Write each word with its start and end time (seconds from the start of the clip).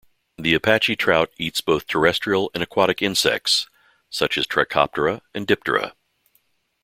The 0.39 0.55
Apache 0.55 0.95
trout 0.95 1.31
eats 1.37 1.61
both 1.61 1.85
terrestrial 1.85 2.49
and 2.55 2.63
aquatic 2.63 3.03
insects, 3.03 3.69
such 4.09 4.35
as 4.35 4.47
Trichoptera 4.47 5.21
and 5.35 5.45
Diptera. 5.45 5.93